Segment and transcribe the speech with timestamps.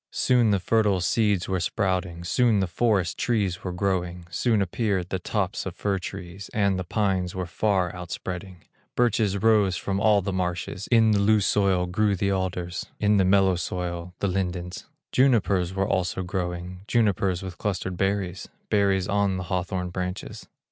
[0.09, 5.19] Soon the fertile seeds were sprouting, Soon the forest trees were growing, Soon appeared the
[5.19, 8.63] tops of fir trees, And the pines were far outspreading;
[8.95, 13.25] Birches rose from all the marshes, In the loose soil grew the alders, In the
[13.25, 19.43] mellow soil the lindens; Junipers were also growing, Junipers with clustered berries, Berries on the
[19.53, 20.47] hawthorn branches.